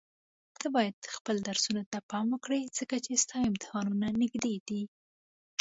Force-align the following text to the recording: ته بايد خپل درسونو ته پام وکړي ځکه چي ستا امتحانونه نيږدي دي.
ته 0.59 0.65
بايد 0.75 0.97
خپل 1.15 1.35
درسونو 1.47 1.81
ته 1.91 1.97
پام 2.09 2.27
وکړي 2.31 2.61
ځکه 2.77 2.95
چي 3.05 3.13
ستا 3.23 3.37
امتحانونه 3.49 4.07
نيږدي 4.21 4.55
دي. 4.67 4.81